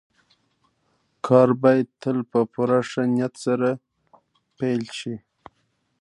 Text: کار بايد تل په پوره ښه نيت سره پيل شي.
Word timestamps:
کار 1.25 1.49
بايد 1.61 1.87
تل 2.01 2.17
په 2.31 2.39
پوره 2.51 2.79
ښه 2.89 3.03
نيت 3.15 3.33
سره 3.45 3.69
پيل 4.59 4.83
شي. 4.97 5.15